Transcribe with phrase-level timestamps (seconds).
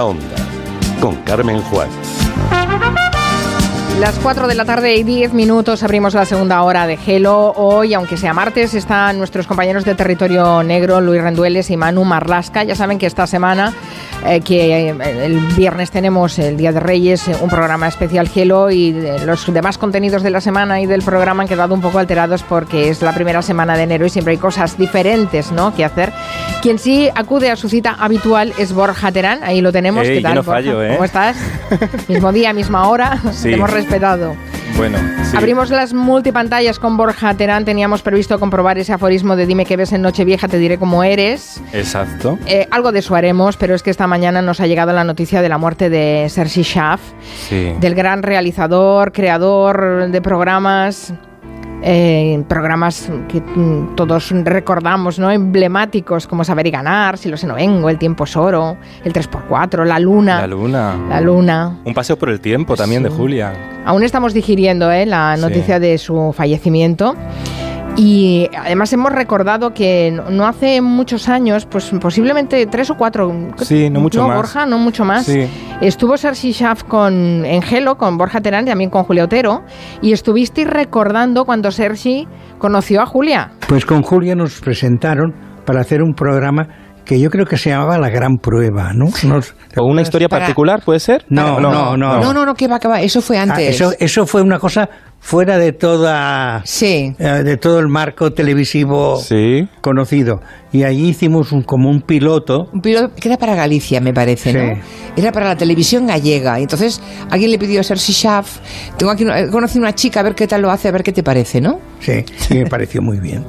[0.00, 0.36] Onda,
[0.98, 1.90] con Carmen Juan.
[4.00, 7.52] Las 4 de la tarde y 10 minutos abrimos la segunda hora de Gelo.
[7.54, 12.64] Hoy, aunque sea martes, están nuestros compañeros de Territorio Negro, Luis Rendueles y Manu Marlasca.
[12.64, 13.74] Ya saben que esta semana,
[14.24, 18.70] eh, que eh, el viernes tenemos el Día de Reyes, eh, un programa especial Gelo
[18.70, 18.92] y
[19.26, 22.88] los demás contenidos de la semana y del programa han quedado un poco alterados porque
[22.88, 25.74] es la primera semana de enero y siempre hay cosas diferentes ¿no?
[25.74, 26.10] que hacer.
[26.62, 29.42] Quien sí acude a su cita habitual es Borja Terán.
[29.42, 30.06] Ahí lo tenemos.
[30.06, 30.60] Ey, ¿Qué tal, yo no Borja?
[30.60, 30.90] fallo, ¿eh?
[30.92, 31.36] ¿Cómo estás?
[32.08, 33.18] Mismo día, misma hora.
[33.32, 33.44] Sí.
[33.48, 34.36] Te hemos respetado.
[34.76, 35.36] Bueno, sí.
[35.36, 37.64] Abrimos las multipantallas con Borja Terán.
[37.64, 41.62] Teníamos previsto comprobar ese aforismo de dime qué ves en Nochevieja, te diré cómo eres.
[41.72, 42.38] Exacto.
[42.46, 45.40] Eh, algo de eso haremos, pero es que esta mañana nos ha llegado la noticia
[45.40, 47.00] de la muerte de Sergi Schaff,
[47.48, 47.72] Sí.
[47.80, 51.14] del gran realizador, creador de programas.
[51.82, 55.30] Eh, programas que mm, todos recordamos, ¿no?
[55.30, 59.12] Emblemáticos como Saber y Ganar, Si lo sé no vengo, El tiempo es oro, El
[59.12, 60.40] 3x4, La Luna.
[60.40, 60.96] La luna.
[61.08, 61.78] La Luna.
[61.84, 63.16] Un paseo por el tiempo también de Sí.
[63.16, 63.52] Julia.
[63.84, 65.06] Aún estamos digiriendo ¿eh?
[65.06, 65.42] la Sí.
[65.42, 67.16] noticia de su fallecimiento.
[67.96, 73.30] Y además hemos recordado que no- hace muchos años, pues posiblemente tres o cuatro.
[73.58, 74.36] Sí, no mucho más.
[74.36, 75.26] Borja, no mucho más.
[75.26, 75.46] Sí.
[75.82, 79.64] Estuvo Sergi Schaff con, en Gelo, con Borja Terán y también con Julia Otero.
[80.00, 82.26] Y estuvisteis recordando cuando Sergi
[82.58, 83.52] conoció a Julia.
[83.68, 85.34] Pues con Julia nos presentaron
[85.66, 86.68] para hacer un programa
[87.04, 89.06] que yo creo que se llamaba La Gran Prueba, ¿no?
[89.76, 91.24] ¿O una historia Para- particular puede ser?
[91.28, 91.96] No, no, no.
[91.96, 93.00] No, no, no, que va, que va.
[93.00, 93.74] Eso fue Ah, antes.
[93.74, 97.14] eso, eso fue una cosa fuera de toda Sí.
[97.18, 99.68] eh, de todo el marco televisivo Sí.
[99.80, 100.40] conocido.
[100.72, 102.68] Y allí hicimos un, como un piloto.
[102.72, 104.74] Un piloto que era para Galicia, me parece, ¿no?
[104.74, 104.80] Sí.
[105.16, 106.58] Era para la televisión gallega.
[106.58, 108.58] Y Entonces, alguien le pidió a Sergi Schaff,
[108.96, 111.22] tengo aquí, conocido una chica, a ver qué tal lo hace, a ver qué te
[111.22, 111.80] parece, ¿no?
[112.00, 113.44] Sí, y me pareció muy bien.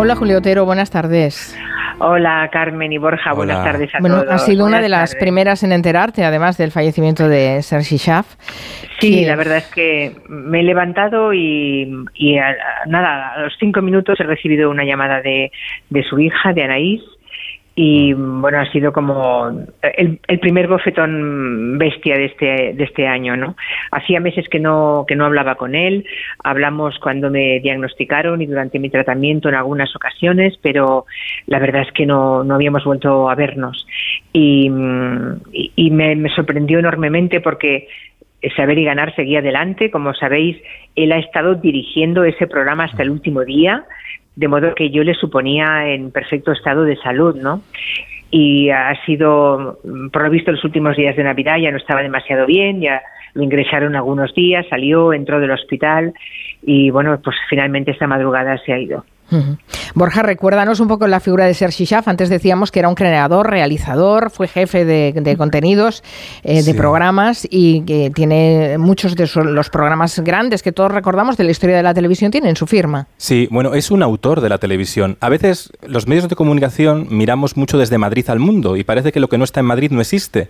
[0.00, 1.56] Hola Julia Otero, buenas tardes.
[2.00, 3.72] Hola Carmen y Borja, buenas Hola.
[3.72, 4.30] tardes a Bueno, todos.
[4.32, 5.20] has sido una de las tardes.
[5.24, 8.36] primeras en enterarte, además del fallecimiento de Sergi Schaff.
[9.00, 13.40] Sí, que- la verdad es que me he levantado y, y a- a- nada, a
[13.42, 15.50] los cinco minutos he recibido una llamada de,
[15.90, 17.02] de su hija, de Anaís,
[17.80, 19.50] y bueno, ha sido como
[19.96, 23.54] el, el primer bofetón bestia de este, de este año, ¿no?
[23.92, 26.04] Hacía meses que no, que no hablaba con él,
[26.42, 31.06] hablamos cuando me diagnosticaron y durante mi tratamiento en algunas ocasiones, pero
[31.46, 33.86] la verdad es que no, no habíamos vuelto a vernos.
[34.32, 34.68] Y,
[35.52, 37.86] y- y me, me sorprendió enormemente porque
[38.56, 39.90] Saber y Ganar seguía adelante.
[39.90, 40.56] Como sabéis,
[40.94, 43.84] él ha estado dirigiendo ese programa hasta el último día,
[44.36, 47.62] de modo que yo le suponía en perfecto estado de salud, ¿no?
[48.30, 52.02] Y ha sido, mm, por lo visto, los últimos días de Navidad ya no estaba
[52.02, 53.02] demasiado bien, ya
[53.34, 56.12] lo ingresaron algunos días, salió, entró del hospital
[56.62, 59.04] y, bueno, pues finalmente esta madrugada se ha ido.
[59.94, 62.08] Borja, recuérdanos un poco la figura de Sergi Schaff.
[62.08, 66.02] Antes decíamos que era un creador, realizador, fue jefe de, de contenidos,
[66.42, 71.44] eh, de programas y que tiene muchos de los programas grandes que todos recordamos de
[71.44, 73.08] la historia de la televisión tienen su firma.
[73.16, 75.16] Sí, bueno, es un autor de la televisión.
[75.20, 79.20] A veces los medios de comunicación miramos mucho desde Madrid al mundo y parece que
[79.20, 80.48] lo que no está en Madrid no existe.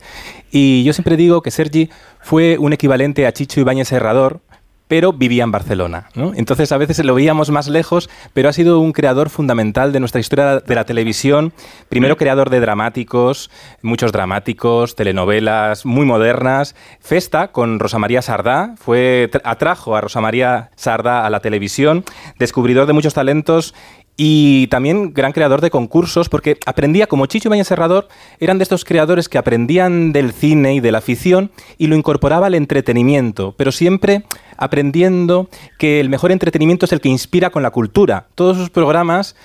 [0.50, 1.90] Y yo siempre digo que Sergi
[2.20, 4.40] fue un equivalente a Chicho Ibáñez Herrador,
[4.88, 6.08] pero vivía en Barcelona.
[6.14, 6.32] ¿no?
[6.34, 10.20] Entonces a veces lo veíamos más lejos, pero ha sido un creador fundamental de nuestra
[10.20, 11.52] historia de la televisión.
[11.88, 13.50] Primero creador de dramáticos,
[13.82, 16.74] muchos dramáticos, telenovelas muy modernas.
[17.00, 22.04] Festa con Rosa María Sardá, fue, tra- atrajo a Rosa María Sardá a la televisión,
[22.38, 23.74] descubridor de muchos talentos
[24.20, 28.08] y también gran creador de concursos, porque aprendía, como Chicho Serrador,
[28.40, 32.48] eran de estos creadores que aprendían del cine y de la ficción y lo incorporaba
[32.48, 34.24] al entretenimiento, pero siempre
[34.58, 35.48] aprendiendo
[35.78, 38.26] que el mejor entretenimiento es el que inspira con la cultura.
[38.34, 39.36] Todos sus programas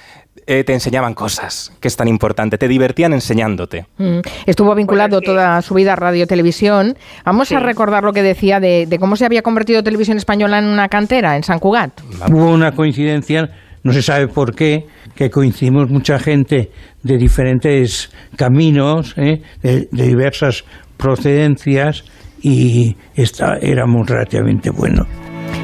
[0.47, 3.85] eh, te enseñaban cosas, que es tan importante, te divertían enseñándote.
[3.97, 4.19] Mm.
[4.46, 6.97] Estuvo vinculado Pues es que- toda su vida a radio televisión.
[7.24, 10.66] Vamos a recordar lo que decía de, de cómo se había convertido Televisión Española en
[10.66, 12.01] una cantera en San Cugat.
[12.30, 13.51] Hubo una coincidencia,
[13.84, 16.72] no se sabe por qué, que coincidimos mucha gente
[17.03, 19.41] de diferentes caminos, ¿eh?
[19.62, 20.66] de, de diversas
[20.98, 22.04] procedencias
[22.44, 25.07] y esta, éramos relativamente buenos.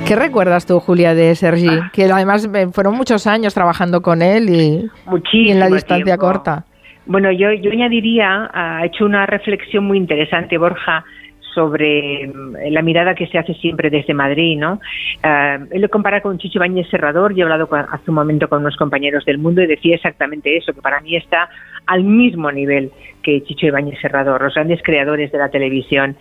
[0.07, 1.67] ¿Qué recuerdas tú, Julia, de Sergi?
[1.93, 6.05] Que además eh, fueron muchos años trabajando con él y, Muchísimo y en la distancia
[6.05, 6.25] tiempo.
[6.25, 6.65] corta.
[7.05, 11.03] Bueno, yo, yo añadiría, ha hecho una reflexión muy interesante, Borja,
[11.53, 14.79] sobre mm, la mirada que se hace siempre desde Madrid, ¿no?
[15.23, 18.47] Eh, él lo compara con Chicho Bañez Serrador, yo he hablado con- hace un momento
[18.47, 21.49] con unos compañeros del mundo y decía exactamente eso, que para mí está
[21.87, 22.91] al mismo nivel
[23.23, 26.15] que Chicho Ibáñez Serrador, los grandes creadores de la televisión.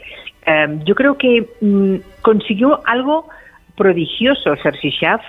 [0.49, 3.29] Eh, yo creo que mm, consiguió algo
[3.77, 5.21] prodigioso Sergi Schaff,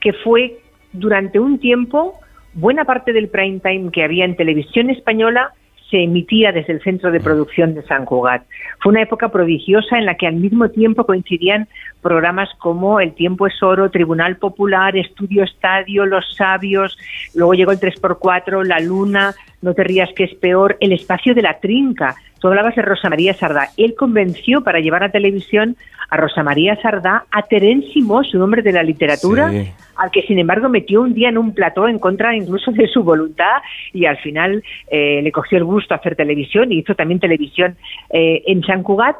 [0.00, 0.58] que fue
[0.92, 2.18] durante un tiempo
[2.54, 5.52] buena parte del prime time que había en televisión española
[5.90, 8.42] se se emitía desde el centro de producción de San Cugat.
[8.82, 11.68] Fue una época prodigiosa en la que al mismo tiempo coincidían
[12.02, 16.98] programas como El tiempo es oro, Tribunal Popular, Estudio Estadio, Los Sabios,
[17.32, 21.40] luego llegó el 3x4, La Luna, No te rías que es peor, El espacio de
[21.40, 22.14] la trinca.
[22.38, 23.70] Tú hablabas de Rosa María Sardá.
[23.78, 25.76] Él convenció para llevar a televisión
[26.10, 27.88] a Rosa María Sardá, a Terence
[28.30, 29.50] su nombre de la literatura,
[29.96, 33.02] al que sin embargo metió un día en un plató en contra incluso de su
[33.02, 33.62] voluntad
[33.94, 37.76] y al final eh, le cogió el gusto a hacer televisión y hizo también televisión
[38.10, 39.16] eh, en San Cugat.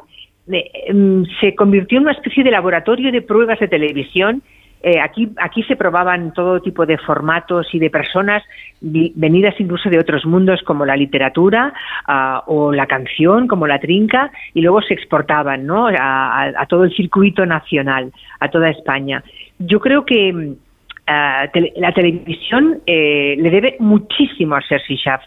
[0.51, 4.43] Eh, mm, se convirtió en una especie de laboratorio de pruebas de televisión
[4.87, 8.43] eh, aquí, aquí se probaban todo tipo de formatos y de personas
[8.81, 11.73] venidas incluso de otros mundos como la literatura
[12.05, 15.87] ah, o la canción, como la trinca, y luego se exportaban ¿no?
[15.87, 19.23] a, todo el circuito nacional, a toda España.
[19.57, 20.53] Yo creo que
[21.07, 21.47] ah,
[21.77, 25.23] la televisión eh, le debe muchísimo a Sergi Schaff.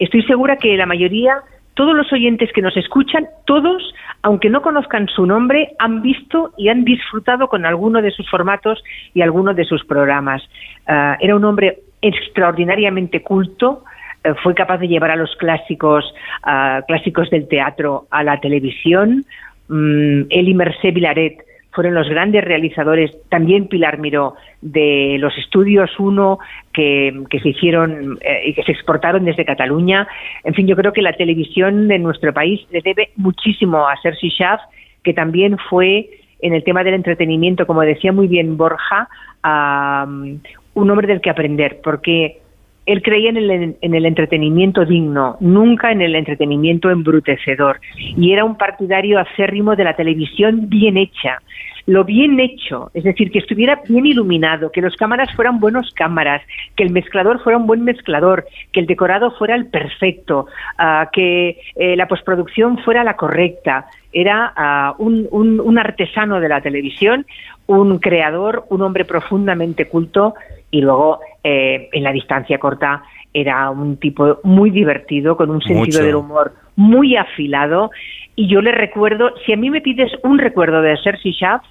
[0.00, 1.42] Estoy segura que la mayoría
[1.76, 6.70] todos los oyentes que nos escuchan, todos, aunque no conozcan su nombre, han visto y
[6.70, 8.82] han disfrutado con alguno de sus formatos
[9.12, 10.42] y alguno de sus programas.
[10.86, 13.84] Ah, era un hombre extraordinariamente culto,
[14.24, 16.14] eh, fue capaz de llevar a los clásicos,
[16.44, 19.26] ah, clásicos del teatro a la televisión.
[19.68, 21.45] Mm, él y Mercé Vilaret
[21.76, 26.38] fueron los grandes realizadores, también Pilar Miró, de los estudios 1
[26.72, 27.12] que,
[27.42, 30.08] se hicieron eh, y que se exportaron desde Cataluña.
[30.42, 34.30] En fin, yo creo que la televisión de nuestro país le debe muchísimo a Sergi
[34.30, 34.62] Schaff,
[35.04, 36.08] que también fue
[36.40, 39.10] en el tema del entretenimiento, como decía muy bien Borja,
[39.44, 42.38] un hombre del que aprender, porque
[42.86, 47.80] él creía en el, en el, entretenimiento digno, nunca en el entretenimiento embrutecedor.
[47.96, 51.38] Y era un partidario acérrimo de la televisión bien hecha.
[51.86, 56.42] Lo bien hecho, es decir, que estuviera bien iluminado, que los cámaras fueran buenos cámaras,
[56.74, 60.46] que el mezclador fuera un buen mezclador, que el decorado fuera el perfecto,
[60.78, 63.86] ah, que eh, la postproducción fuera la correcta.
[64.12, 67.24] Era ah, un, un artesano de la televisión,
[67.66, 70.34] un creador, un hombre profundamente culto
[70.70, 73.02] y luego eh, en la distancia corta
[73.32, 77.90] era un tipo muy divertido, con un sentido del humor muy afilado.
[78.34, 81.62] Y yo le recuerdo, si a mí me pides un recuerdo de Sergi Schaff,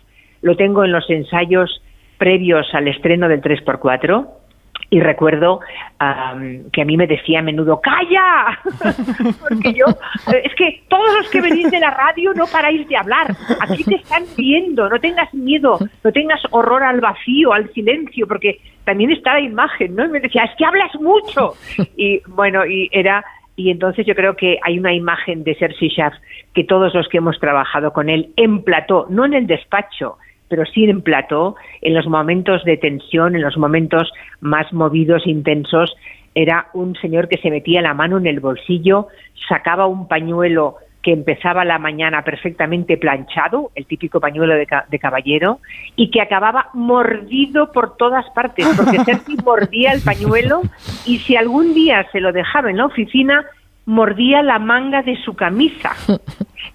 [0.41, 1.81] lo tengo en los ensayos
[2.17, 4.27] previos al estreno del 3x4
[4.95, 5.59] y recuerdo
[6.71, 8.57] que a mí me decía a menudo, ¡calla!
[9.41, 9.87] Porque yo,
[10.41, 13.95] es que todos los que venís de la radio no paráis de hablar, aquí te
[13.95, 19.33] están viendo, no tengas miedo, no tengas horror al vacío, al silencio, porque también está
[19.33, 20.05] la imagen, ¿no?
[20.05, 21.55] Y me decía, es que hablas mucho.
[21.97, 23.25] Y bueno, y era
[23.57, 26.13] y entonces yo creo que hay una imagen de Sergi Schaff
[26.53, 30.65] que todos los que hemos trabajado con él en plató, no en el despacho, pero
[30.65, 34.11] sí en plató, en los momentos de tensión, en los momentos
[34.41, 35.95] más movidos, intensos,
[36.33, 39.07] era un señor que se metía la mano en el bolsillo,
[39.47, 40.75] sacaba un pañuelo
[41.05, 45.59] que empezaba la mañana perfectamente planchado, el típico pañuelo de, caballero,
[45.95, 50.63] y que acababa mordido por todas partes, porque Sergi mordía el pañuelo
[51.05, 53.45] y si algún día se lo dejaba en la oficina,
[53.85, 55.91] mordía la manga de su camisa.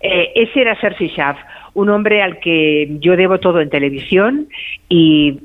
[0.02, 1.37] Eh, ese era Sergi Schaff
[1.75, 4.49] un hombre al que yo debo todo en televisión
[4.88, 5.38] y,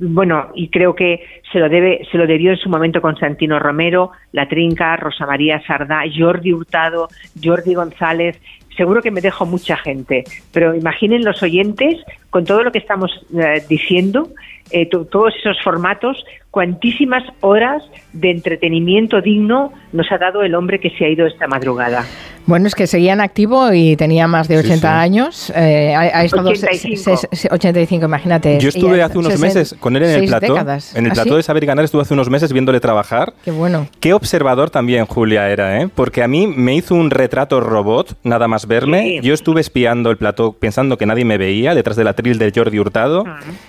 [0.00, 4.12] bueno y creo que se lo debe se lo debió en su momento Constantino Romero,
[4.32, 7.08] La Trinca, Rosa María Sardá, Jordi Hurtado,
[7.42, 8.40] Jordi González.
[8.76, 11.96] Seguro que me dejo mucha gente, pero imaginen los oyentes
[12.30, 14.30] con todo lo que estamos eh, diciendo,
[14.70, 17.82] eh, todos esos formatos, cuantísimas horas
[18.12, 22.04] de entretenimiento digno nos ha dado el hombre que se ha ido esta madrugada.
[22.46, 25.52] Bueno, es que seguía en activo y tenía más de 80 años.
[25.54, 28.04] Eh, ha, estado 85.
[28.06, 28.58] imagínate.
[28.58, 30.56] Yo estuve hace unos meses con él en el plató.
[30.96, 33.34] En el ¿Ah, plató de Saber y Ganar estuve hace unos meses viéndole trabajar.
[33.44, 33.86] Qué bueno.
[34.00, 35.88] Qué observador también Julia era, ¿eh?
[35.94, 39.20] Porque a mí me hizo un retrato robot, nada más verme.
[39.22, 42.78] Yo estuve espiando el plató pensando que nadie me veía detrás del atril de Jordi
[42.78, 43.24] Hurtado.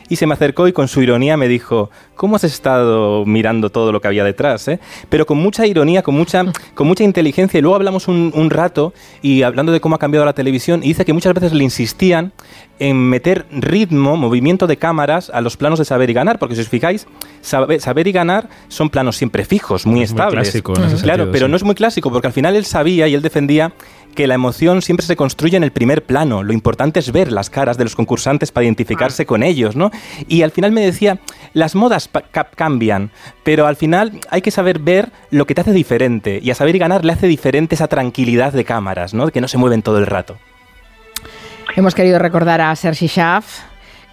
[0.09, 3.91] Y se me acercó y con su ironía me dijo, ¿cómo has estado mirando todo
[3.91, 4.67] lo que había detrás?
[4.67, 4.79] Eh?
[5.09, 7.57] Pero con mucha ironía, con mucha, con mucha inteligencia.
[7.57, 10.89] Y luego hablamos un, un rato y hablando de cómo ha cambiado la televisión, y
[10.89, 12.33] dice que muchas veces le insistían
[12.81, 16.61] en meter ritmo, movimiento de cámaras a los planos de saber y ganar, porque si
[16.61, 17.05] os fijáis,
[17.41, 20.51] saber, y ganar son planos siempre fijos, muy estables.
[21.03, 23.73] claro, pero no es muy clásico, porque al final él sabía y él defendía
[24.15, 26.43] que la emoción siempre se construye en el primer plano.
[26.43, 29.25] Lo importante es ver las caras de los concursantes para identificarse ah.
[29.25, 29.91] con ellos, ¿no?
[30.27, 31.19] Y al final me decía,
[31.53, 32.09] las modas
[32.55, 33.11] cambian,
[33.43, 36.39] pero al final hay que saber ver lo que te hace diferente.
[36.41, 39.27] Y a saber y ganar le hace diferente esa tranquilidad de cámaras, ¿no?
[39.29, 40.37] Que no se mueven todo el rato.
[41.75, 43.59] Hemos querido recordar a Sergi Schaff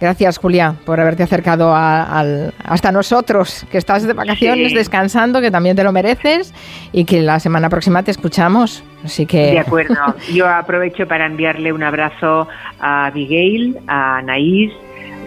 [0.01, 4.75] Gracias, Julia, por haberte acercado a- al- hasta nosotros, que estás de vacaciones, Sí.
[4.75, 6.53] descansando, que también te lo mereces
[6.93, 8.81] y que la semana próxima te escuchamos.
[9.03, 9.37] Así que...
[9.51, 9.95] De acuerdo.
[10.33, 12.47] Yo aprovecho para enviarle un abrazo
[12.79, 14.71] a Abigail, a Anaís,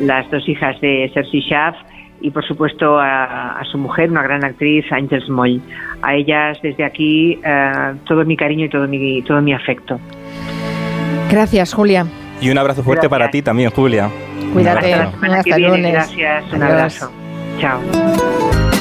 [0.00, 1.76] las dos hijas de Cersei Schaff
[2.21, 5.61] y por supuesto a, a su mujer, una gran actriz, Ángel Moll.
[6.02, 9.99] A ellas desde aquí eh, todo mi cariño y todo mi, todo mi afecto.
[11.31, 12.07] Gracias, Julia.
[12.41, 13.11] Y un abrazo fuerte Gracias.
[13.21, 14.09] para ti también, Julia.
[14.52, 14.93] Cuídate.
[14.95, 15.76] Hasta la semana Hasta que viene.
[15.76, 15.93] lunes.
[15.93, 16.45] Gracias.
[16.52, 16.73] Un Adiós.
[17.02, 17.12] abrazo.
[17.61, 18.72] Chao.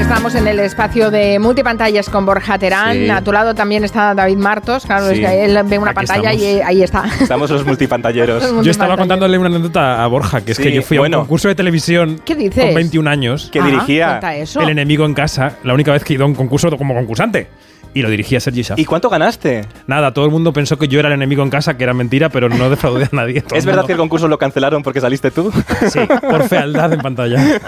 [0.00, 2.94] Estamos en el espacio de multipantallas con Borja Terán.
[2.94, 3.10] Sí.
[3.10, 4.84] A tu lado también está David Martos.
[4.84, 5.22] Claro, es Sí.
[5.22, 6.68] que él ve una Aquí pantalla y estamos.
[6.68, 7.04] ahí está.
[7.20, 8.42] Estamos los multipantalleros.
[8.64, 11.18] Yo estaba contándole una anécdota a Borja, que es Sí, que yo fui a bueno.
[11.18, 12.64] un concurso de televisión ¿Qué dices?
[12.66, 14.20] con 21 años, que dirigía.
[14.60, 17.48] El enemigo en casa, la única vez que he ido a un concurso como concursante.
[17.92, 18.78] Y lo dirigía Sergi Schaff.
[18.78, 19.62] ¿Y cuánto ganaste?
[19.88, 22.28] Nada, todo el mundo pensó que yo era el enemigo en casa, que era mentira,
[22.28, 23.42] pero no defraudé a nadie.
[23.54, 25.52] ¿Es verdad que el concurso lo cancelaron porque saliste tú?
[25.88, 27.38] Sí, por fealdad en pantalla.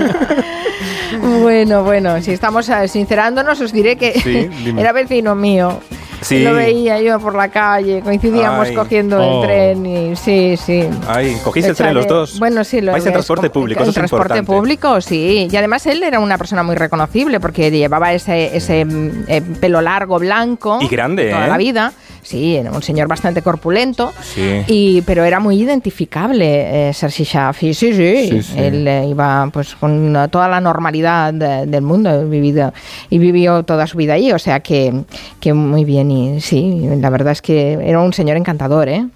[1.22, 5.80] Bueno, bueno, si estamos eh, sincerándonos, os diré que Sí, era vecino mío.
[6.22, 6.40] Sí.
[6.42, 8.74] Lo veía yo por la calle, coincidíamos Ay.
[8.74, 9.42] cogiendo Oh.
[9.42, 10.84] el tren y sí, sí.
[11.06, 12.38] Ay, ¿cogiste el tren los dos?
[12.38, 14.52] Bueno, sí, lo Vais en transporte público, En eso es transporte importante.
[14.60, 15.48] público, sí.
[15.50, 19.80] Y además él era una persona muy reconocible porque llevaba ese, ese mm, eh, pelo
[19.80, 20.78] largo, blanco.
[20.80, 21.48] Y grande, Toda ¿eh?
[21.48, 21.92] la vida.
[22.24, 24.12] Sí, era un señor bastante corpulento.
[24.22, 24.62] Sí.
[24.68, 27.64] Y, pero era muy identificable, eh, Sergi Schaff.
[27.64, 28.54] Y sí, sí, Sí, sí.
[28.60, 32.72] Él eh, iba pues con toda la normalidad de- del mundo vivido,
[33.10, 34.30] y vivió toda su vida ahí.
[34.30, 35.02] O sea que,
[35.40, 36.11] que muy bien.
[36.40, 39.06] Sí, la verdad es que era un señor encantador, ¿eh?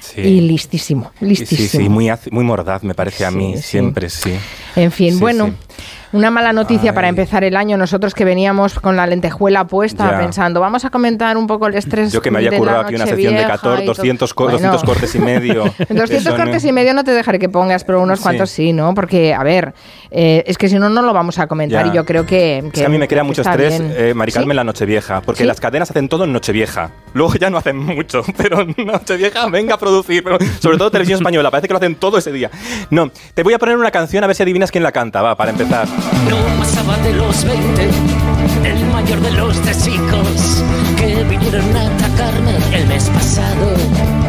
[0.00, 0.20] Sí.
[0.20, 1.68] Y listísimo, listísimo.
[1.68, 4.32] Sí, sí, muy, az- muy mordaz me parece a mí, siempre, sí.
[4.76, 5.54] En fin, bueno.
[6.12, 6.94] Una mala noticia Ay.
[6.94, 7.76] para empezar el año.
[7.76, 10.18] Nosotros que veníamos con la lentejuela puesta Ya.
[10.18, 12.12] pensando, vamos a comentar un poco el estrés.
[12.12, 13.94] Yo que me había currado aquí una sección de Nochevieja 14, y todo.
[13.94, 15.64] 200, co- Bueno, 200 cortes y medio.
[15.64, 18.22] 200 Eso no- cortes y medio no te dejaré que pongas, pero unos Sí.
[18.24, 18.94] cuantos sí, ¿no?
[18.94, 19.74] Porque, a ver,
[20.10, 21.92] eh, es que si no, no lo vamos a comentar Ya.
[21.92, 22.58] y yo creo que...
[22.58, 24.56] Es que a mí me crea mucho estrés, eh, Mari Carmen, ¿Sí?
[24.56, 25.46] la Nochevieja, porque ¿Sí?
[25.46, 26.90] las cadenas hacen todo en Nochevieja.
[27.14, 30.22] Luego ya no hacen mucho, pero Nochevieja, venga a producir.
[30.22, 32.50] pero sobre todo televisión española, parece que lo hacen todo ese día.
[32.90, 35.36] No, te voy a poner una canción a ver si adivinas quién la canta, va,
[35.36, 35.86] para empezar.
[36.28, 37.88] No pasaba de los 20,
[38.64, 40.64] el mayor de los tres hijos
[40.96, 43.74] que vinieron a atacarme el mes pasado.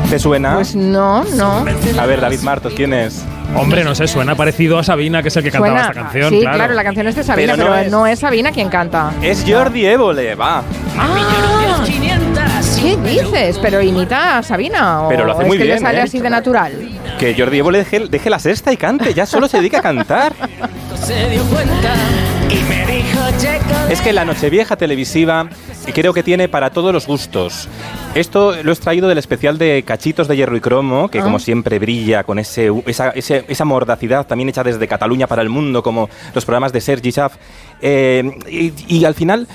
[0.10, 0.56] ¿Te suena?
[0.56, 1.66] Pues no, no.
[2.00, 3.24] a ver, David Martos, ¿quién es?
[3.56, 6.30] Hombre, no sé, suena parecido a Sabina, que es el que cantaba esta canción.
[6.32, 6.58] sí, claro.
[6.58, 6.74] claro.
[6.74, 8.20] la canción es de Sabina, Pero pero, no no, es-.
[8.20, 9.12] Sabina quien canta.
[9.22, 10.64] Es Jordi Évole, va.
[10.98, 12.44] Ah, 500.
[12.82, 13.60] ¿Qué dices?
[13.62, 15.04] ¿Pero imita a Sabina?
[15.04, 16.04] ¿O Pero lo hace es muy que bien, le sale ¿eh?
[16.04, 16.72] así de natural?
[17.20, 20.34] Que Jordi Évole deje, deje la sexta y cante, ya solo se dedica a cantar.
[21.04, 21.94] Se dio cuenta
[22.50, 23.20] y me dijo.
[23.90, 25.48] Es que la Nochevieja televisiva
[25.94, 27.68] creo que tiene para todos los gustos.
[28.16, 31.24] Esto lo he extraído del especial de Cachitos de Hierro y Cromo, que Ah.
[31.24, 35.50] como siempre brilla con ese, esa, ese- esa mordacidad también hecha desde Cataluña para el
[35.50, 37.36] mundo, como los programas de Sergi Schaff.
[37.82, 39.48] Eh, y, y al final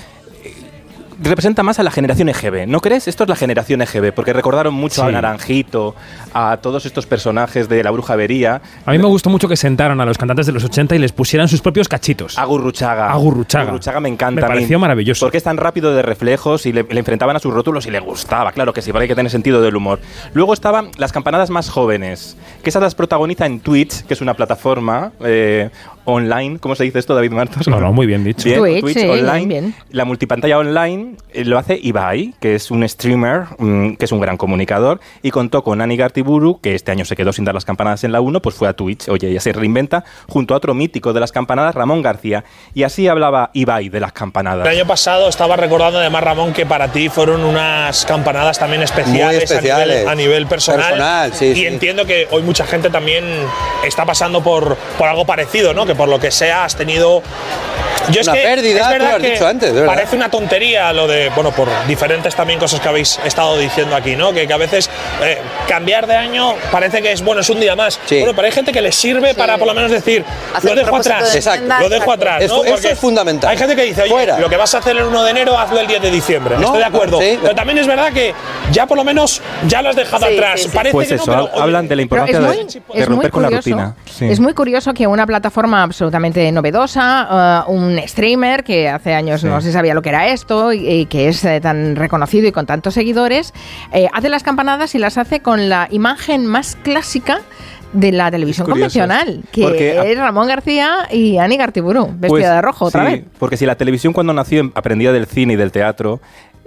[1.21, 3.07] representa más a la generación EGB, ¿no crees?
[3.07, 5.11] Esto es la generación EGB, porque recordaron mucho a.
[5.11, 5.95] Naranjito,
[6.33, 9.99] a todos estos personajes de la bruja Avería, A mí me gustó mucho que sentaran
[10.01, 12.37] a los cantantes de los 80 y les pusieran sus propios cachitos.
[12.37, 13.11] a Gurruchaga.
[13.11, 13.65] A Gurruchaga.
[13.65, 14.41] Gurruchaga me encanta.
[14.41, 15.25] Me mí, pareció maravilloso.
[15.25, 17.99] Porque es tan rápido de reflejos y le, le enfrentaban a sus rótulos y le
[17.99, 19.99] gustaba, claro que sí, hay que tener sentido del humor.
[20.33, 24.33] Luego estaban las campanadas más jóvenes, que esas las protagoniza en Twitch, que es una
[24.33, 25.69] plataforma eh,
[26.05, 26.59] online.
[26.59, 27.67] ¿Cómo se dice esto, David Martos?
[27.67, 28.43] No, no, muy bien dicho.
[28.45, 29.45] Bien, Twitch, sí, online.
[29.45, 29.75] bien, bien.
[29.91, 34.19] La multipantalla online eh, lo hace Ibai, que es un streamer, mm, que es un
[34.19, 37.65] gran comunicador, y contó con Ani Gartiburu, que este año se quedó sin dar las
[37.65, 39.07] campanadas en la 1, pues fue a Twitch.
[39.09, 42.43] Oye, ella se reinventa, junto a otro mítico de las campanadas, Ramón García.
[42.73, 44.67] Y así hablaba Ibai de las campanadas.
[44.67, 49.35] El año pasado estaba recordando además, Ramón, que para ti fueron unas campanadas también especiales,
[49.35, 49.97] Muy especiales.
[49.97, 50.79] A, nivel, a nivel personal.
[50.81, 51.65] Personal, sí, y sí.
[51.65, 53.23] entiendo que hoy mucha gente también
[53.85, 55.85] está pasando por, por algo parecido, ¿no?
[55.89, 57.23] Que por lo que sea has tenido.
[58.11, 59.95] Yo es Una que pérdida, es tú lo verdad has que dicho antes, de verdad.
[59.95, 64.15] parece una tontería lo de, bueno, por diferentes también cosas que habéis estado diciendo aquí,
[64.15, 64.33] ¿no?
[64.33, 64.89] Que, que a veces
[65.23, 65.37] eh,
[65.67, 67.99] cambiar de año parece que es, bueno, es un día más.
[68.05, 68.19] Sí.
[68.19, 70.23] Bueno, pero hay gente que les sirve para por lo menos decir,
[70.55, 71.31] Hacer lo dejo atrás.
[71.33, 71.73] de Exacto.
[71.81, 72.41] Lo dejo atrás.
[72.43, 73.49] Eso es fundamental.
[73.51, 74.39] Hay gente que dice, oye, Fuera.
[74.39, 76.55] lo que vas a hacer el 1 de enero, hazlo el 10 de diciembre.
[76.57, 77.19] No, Estoy de acuerdo.
[77.19, 77.37] sí.
[77.41, 78.33] Pero también es verdad que
[78.71, 80.61] ya por lo menos ya lo has dejado Sí, atrás.
[80.61, 80.75] sí, sí.
[80.75, 82.45] Parece Pues que eso, no, pero, hablan de la importancia es
[82.87, 83.95] muy, de, romper con la curioso, rutina.
[84.31, 89.47] Es muy curioso que una plataforma absolutamente novedosa, uh, un streamer que hace años Sí.
[89.47, 92.51] no se sabía lo que era esto y, y que es eh, tan reconocido y
[92.51, 93.53] con tantos seguidores,
[93.93, 97.39] eh, hace las campanadas y las hace con la imagen más clásica
[97.93, 102.43] de la televisión curioso, convencional, que porque es Ramón García y Ani Gartiburu, vestida Pues,
[102.43, 103.23] de rojo otra sí, vez.
[103.39, 106.19] Porque si la televisión cuando nació aprendía del cine y del teatro,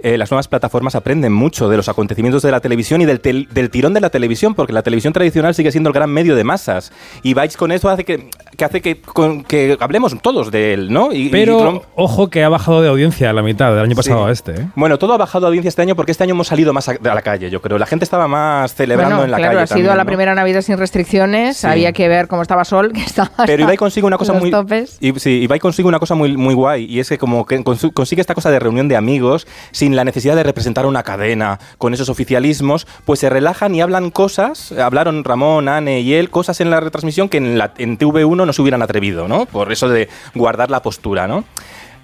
[0.03, 3.47] eh, las nuevas plataformas aprenden mucho de los acontecimientos de la televisión y del, tel-
[3.49, 6.43] del tirón de la televisión, porque la televisión tradicional sigue siendo el gran medio de
[6.43, 6.91] masas.
[7.23, 10.91] Y Bytes con eso hace que, que hace que, con- que hablemos todos de él,
[10.93, 11.11] ¿no?
[11.11, 13.95] Y- y Pero Trump- ojo que ha bajado de audiencia a la mitad del año
[13.95, 14.29] pasado Sí.
[14.29, 14.51] a este.
[14.61, 14.67] ¿eh?
[14.75, 16.91] Bueno, todo ha bajado de audiencia este año porque este año hemos salido más a,
[17.01, 17.77] a la calle, yo creo.
[17.77, 19.63] La gente estaba más celebrando Bueno, en la claro, calle.
[19.63, 20.07] ha sido también, la ¿no?
[20.07, 21.57] primera Navidad sin restricciones.
[21.57, 21.67] Sí.
[21.67, 23.31] Había que ver cómo estaba Sol, que estaba.
[23.45, 24.97] Pero Ibai consigue una cosa muy topes.
[24.99, 28.21] y, sí, Ibai consigue una cosa muy muy guay y es que como que consigue
[28.21, 32.09] esta cosa de reunión de amigos sin la necesidad de representar una cadena con esos
[32.09, 36.79] oficialismos, pues se relajan y hablan cosas, hablaron Ramón, Anne y él cosas en la
[36.79, 39.45] retransmisión que en la en TV1 no se hubieran atrevido, ¿no?
[39.45, 41.43] Por eso de guardar la postura, ¿no?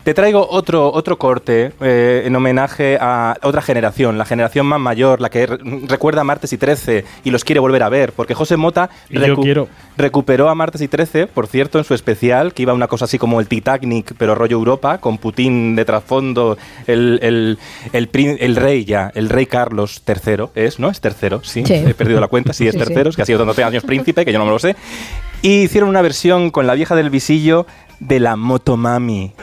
[0.04, 5.20] Te traigo otro, otro corte eh, en homenaje a otra generación, la generación más mayor,
[5.22, 8.34] la que re- recuerda a Martes y 13 y los quiere volver a ver, porque
[8.34, 9.68] José Mota quiero.
[9.98, 13.20] recuperó a Martes y 13, por cierto, en su especial, que iba una cosa así
[13.20, 17.60] como el Titanic, pero rollo Europa, con Putin de trasfondo, el, el,
[17.92, 20.80] el, rey ya, el rey Carlos III, ¿es?
[20.80, 20.90] ¿No?
[20.90, 21.74] Es tercero, sí, Sí.
[21.74, 22.86] he perdido la cuenta, sí, es Sí, sí.
[22.86, 24.76] tercero, es que ha sido tantos años príncipe, que yo no me lo sé.
[25.44, 27.68] Y hicieron una versión con la vieja del visillo
[28.00, 29.34] de la Motomami.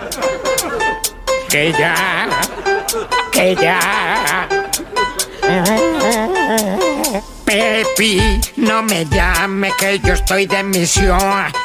[1.49, 2.29] Que ya,
[3.33, 4.49] que ya.
[7.45, 11.19] Pepi, no me llame que yo estoy de misión.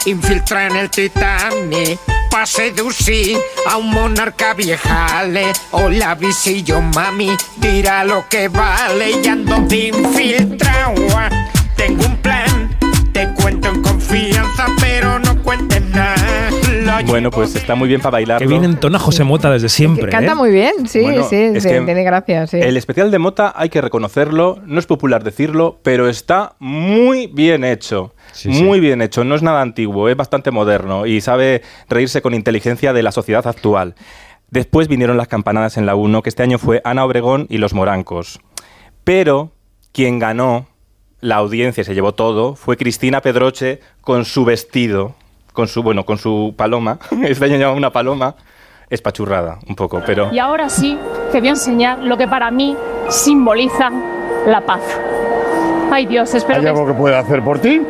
[0.06, 2.00] Infiltra en el Titanic.
[2.30, 5.52] Pa' seducir a un monarca viejale.
[5.72, 7.36] Hola, visillo, mami.
[7.58, 10.94] Dirá lo que vale y ando de infiltrado.
[11.76, 12.78] Tengo un plan.
[13.12, 16.21] Te cuento en confianza, pero no cuentes nada.
[17.06, 18.40] Bueno, pues está muy bien para bailar.
[18.40, 20.10] Que bien entona José Mota desde siempre.
[20.10, 20.36] Canta ¿eh?
[20.36, 22.58] muy bien, sí, Bueno, sí, es sí, que tiene gracia, sí.
[22.58, 27.64] El especial de Mota hay que reconocerlo, no es popular decirlo, pero está muy bien
[27.64, 28.14] hecho.
[28.32, 28.82] Sí, muy sí.
[28.82, 33.04] bien hecho, no es nada antiguo, es bastante moderno y sabe reírse con inteligencia de
[33.04, 33.96] la sociedad actual.
[34.50, 37.74] Después vinieron las campanadas en la 1, que este año fue Ana Obregón y los
[37.74, 38.42] Morancos.
[39.04, 39.52] Pero
[39.94, 40.68] quien ganó
[41.22, 45.16] la audiencia y se llevó todo fue Cristina Pedroche con su vestido,
[45.54, 46.98] con su, bueno, con su paloma.
[47.24, 48.36] Este año llevaba una paloma
[48.90, 50.30] espachurrada un poco, pero...
[50.34, 50.98] Y ahora sí
[51.32, 52.76] te voy a enseñar lo que para mí
[53.10, 53.90] simboliza
[54.46, 54.82] la paz.
[55.92, 57.82] Ay Dios, espero ¿Hay que algo que pueda hacer por ti?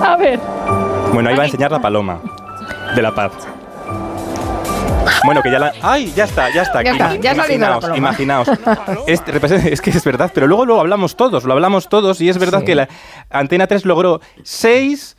[0.00, 0.38] A ver,
[1.12, 2.20] Bueno, ahí va a enseñar la paloma
[2.94, 3.32] de la paz.
[5.24, 5.72] Bueno, que ya la...
[5.82, 6.12] ¡Ay!
[6.14, 6.82] Ya está, ya está.
[6.82, 8.48] Ya está, ya ha salido la imaginaos, imaginaos.
[9.06, 12.60] Es, que es verdad, pero luego lo hablamos todos, lo hablamos todos y es verdad
[12.60, 12.66] Sí.
[12.66, 12.88] que la
[13.30, 15.16] Antena 3 logró 6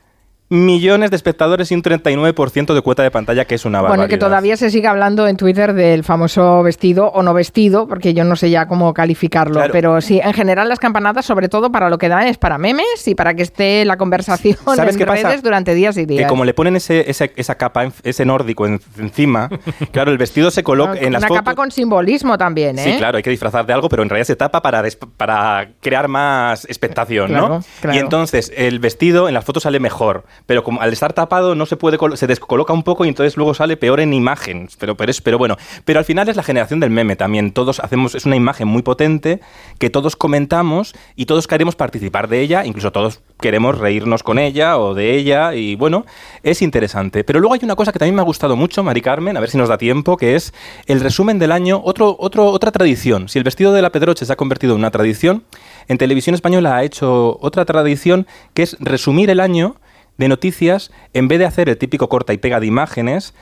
[0.49, 3.97] millones de espectadores y un 39% de cuota de pantalla, que es una barbaridad.
[4.05, 8.13] Bueno, que todavía se sigue hablando en Twitter del famoso vestido o no vestido, porque
[8.15, 9.71] yo no sé ya cómo calificarlo, Claro.
[9.71, 13.07] pero sí, en general las campanadas, sobre todo para lo que dan, es para memes
[13.07, 15.35] y para que esté la conversación ¿Sabes en qué pasa?
[15.37, 16.23] durante días y días.
[16.23, 19.49] Que como le ponen ese, ese- esa capa, ese nórdico en- encima,
[19.91, 21.37] claro, el vestido se coloca en las Una fotos...
[21.43, 22.83] capa con simbolismo también, ¿eh?
[22.83, 24.83] Sí, claro, hay que disfrazar de algo, pero en realidad se tapa para,
[25.15, 27.63] para crear más expectación, Claro, ¿no?
[27.81, 27.95] claro.
[27.95, 31.65] Y entonces el vestido en las fotos sale mejor, pero como al estar tapado no
[31.65, 34.69] se puede se descoloca un poco y entonces luego sale peor en imagen.
[34.79, 37.51] Pero, pero, es, pero bueno, pero al final es la generación del meme también.
[37.51, 39.39] Todos hacemos, es una imagen muy potente
[39.77, 44.77] que todos comentamos y todos queremos participar de ella, incluso todos queremos reírnos con ella
[44.77, 46.05] o de ella y bueno,
[46.43, 47.23] es interesante.
[47.23, 49.49] Pero luego hay una cosa que también me ha gustado mucho, Mari Carmen, a ver
[49.49, 50.53] si nos da tiempo, que es
[50.85, 53.29] el resumen del año, otro, otro, otra tradición.
[53.29, 55.43] Si el vestido de la Pedroche se ha convertido en una tradición,
[55.87, 59.75] en televisión española ha hecho otra tradición que es resumir el año
[60.19, 63.33] de noticias en vez de hacer el típico corta y pega de imágenes.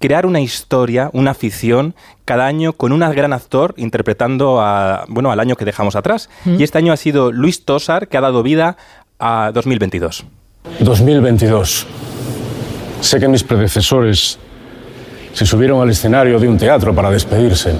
[0.00, 1.94] Crear una historia, una ficción,
[2.26, 6.28] cada año con un gran actor interpretando a, bueno, al año que dejamos atrás.
[6.44, 6.56] Mm.
[6.58, 8.76] Y este año ha sido Luis Tosar, que ha dado vida
[9.18, 10.26] a 2022.
[10.80, 11.86] 2022.
[13.00, 14.38] Sé que mis predecesores
[15.32, 17.78] se subieron al escenario de un teatro para despedirse.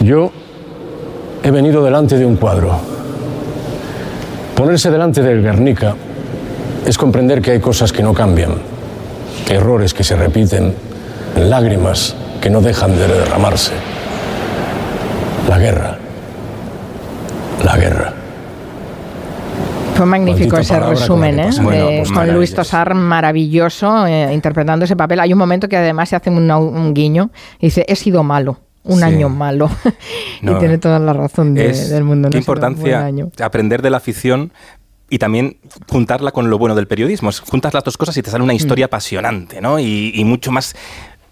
[0.00, 0.30] Yo
[1.42, 2.78] he venido delante de un cuadro.
[4.54, 5.96] Ponerse delante del Guernica
[6.86, 8.52] es comprender que hay cosas que no cambian,
[9.50, 10.74] errores que se repiten,
[11.36, 13.72] lágrimas que no dejan de derramarse.
[15.48, 15.96] La guerra.
[17.64, 18.12] La guerra.
[19.94, 21.50] Fue magnífico Maldita ese con resumen, ¿eh?
[21.60, 22.54] Bueno, De- pues con Luis.
[22.54, 25.18] Tosar, maravilloso, eh, interpretando ese papel.
[25.20, 28.58] Hay un momento que además se hace un, un guiño y dice, he sido malo.
[28.84, 29.04] Un Sí.
[29.04, 29.68] año malo.
[30.40, 32.28] No, y tiene toda la razón de- es del mundo.
[32.28, 32.30] ¿no?
[32.30, 33.30] Qué importancia año.
[33.42, 34.52] aprender de la afición
[35.10, 35.56] y también
[35.88, 37.30] juntarla con lo bueno del periodismo.
[37.48, 38.56] Juntas las dos cosas y te sale una Mm.
[38.56, 39.78] historia apasionante, ¿no?
[39.78, 40.74] Y, y mucho más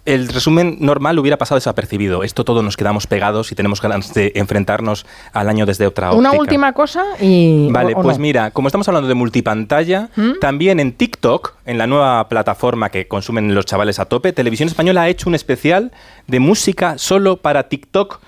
[0.05, 2.23] el resumen normal hubiera pasado desapercibido.
[2.23, 6.29] Esto todo nos quedamos pegados y tenemos ganas de enfrentarnos al año desde otra óptica.
[6.29, 7.67] Una última cosa y...
[7.71, 8.21] Vale, o- o pues no.
[8.21, 10.39] mira, como estamos hablando de multipantalla, ¿Mm?
[10.39, 15.01] también en TikTok, en la nueva plataforma que consumen los chavales a tope, Televisión Española
[15.01, 15.91] ha hecho un especial
[16.25, 18.21] de música solo para TikTok.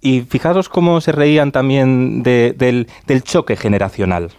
[0.00, 4.30] Y fijaros cómo se reían también de- del, del choque generacional.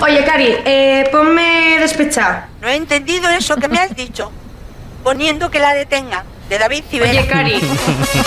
[0.00, 2.48] Oye, Cari, eh, ponme despechada.
[2.60, 4.30] No he entendido eso que me has dicho.
[5.04, 6.24] Poniendo que la detenga.
[6.48, 7.10] De David Civera.
[7.10, 7.60] Oye, Cari,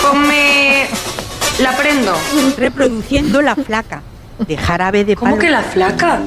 [0.02, 0.86] ponme...
[1.60, 2.12] La prendo.
[2.58, 4.02] Reproduciendo la flaca.
[4.46, 6.20] De jarabe de ¿Cómo que la flaca?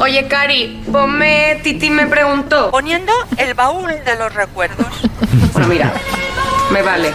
[0.00, 2.70] Oye, Cari, ponme Titi me preguntó.
[2.72, 4.86] Poniendo el baúl de los recuerdos.
[5.52, 5.92] Bueno, mira,
[6.72, 7.12] me vale.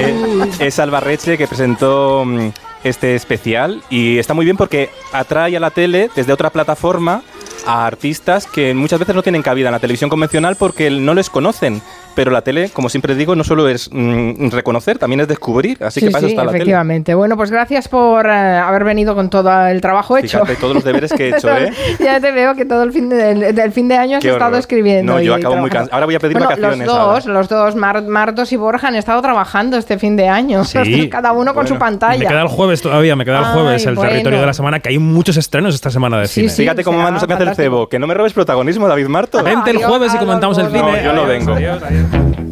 [0.00, 2.48] Eh, es Albarreche que presentó mm,
[2.84, 7.22] este especial y está muy bien porque atrae a la tele desde otra plataforma
[7.66, 11.30] a artistas que muchas veces no tienen cabida en la televisión convencional porque no les
[11.30, 11.82] conocen.
[12.16, 15.76] Pero la tele, como siempre digo, no solo es mm, reconocer, también es descubrir.
[15.84, 16.56] Así Sí, que eso sí, la tele.
[16.56, 17.14] efectivamente.
[17.14, 20.40] Bueno, pues gracias por eh, haber venido con todo el trabajo hecho.
[20.40, 21.70] Fíjate todos los deberes que he hecho, ¿eh?
[22.00, 24.30] ya te veo que todo el fin de, del, del fin de año has Qué
[24.30, 24.60] estado horror.
[24.60, 25.12] escribiendo.
[25.12, 25.94] No, yo y acabo muy cansado.
[25.94, 26.78] Ahora voy a pedir Bueno, vacaciones.
[26.86, 27.32] Los dos, ahora.
[27.34, 30.64] los dos, Mar- Martos y Borja, han estado trabajando este fin de año.
[30.64, 31.08] Sí.
[31.10, 32.26] Cada uno con su Me pantalla.
[32.28, 34.10] queda el jueves todavía, me queda el Ay, jueves el bueno.
[34.10, 36.48] territorio de la semana, que hay muchos estrenos esta semana de cine.
[36.48, 37.88] Fíjate cómo me hace el cebo.
[37.90, 39.42] Que no me robes protagonismo, David Marto.
[39.44, 40.80] Vente el jueves y comentamos el cine.
[40.82, 41.52] No, yo no vengo.
[41.52, 42.05] Adiós, adiós.
[42.08, 42.45] Thank you.